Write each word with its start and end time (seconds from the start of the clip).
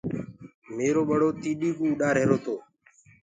ميرو 0.75 1.01
ٻڙو 1.09 1.29
تيڏو 1.41 1.69
اُڏ 1.81 1.99
رهيرو 2.15 2.37
تو۔ 2.45 2.55